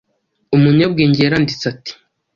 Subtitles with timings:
[0.55, 1.91] Umunyabwenge yaranditse ati